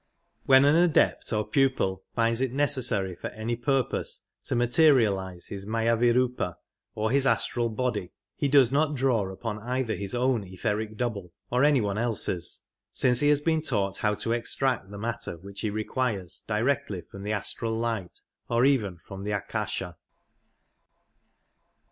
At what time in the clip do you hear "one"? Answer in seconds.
11.81-11.99